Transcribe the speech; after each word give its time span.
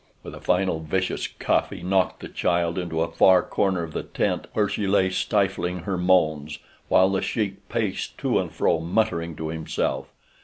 With 0.23 0.33
a 0.33 0.41
final 0.41 0.79
vicious 0.79 1.27
cuff 1.27 1.69
he 1.69 1.83
knocked 1.83 2.21
the 2.21 2.27
child 2.27 2.79
into 2.79 3.03
a 3.03 3.11
far 3.11 3.43
corner 3.43 3.83
of 3.83 3.93
the 3.93 4.01
tent, 4.01 4.47
where 4.53 4.67
she 4.67 4.87
lay 4.87 5.11
stifling 5.11 5.81
her 5.81 5.95
moans, 5.95 6.57
while 6.87 7.11
The 7.11 7.21
Sheik 7.21 7.69
paced 7.69 8.17
to 8.17 8.39
and 8.39 8.51
fro 8.51 8.79
muttering 8.79 9.35
to 9.35 9.49
himself. 9.49 10.07